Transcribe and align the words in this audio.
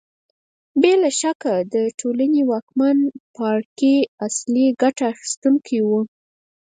بې 0.81 0.93
له 1.03 1.09
شکه 1.19 1.53
د 1.73 1.75
ټولنې 1.99 2.41
واکمن 2.51 2.97
پاړکي 3.35 3.95
اصلي 4.27 4.67
ګټه 4.81 5.03
اخیستونکي 5.13 5.77
وو 5.87 6.01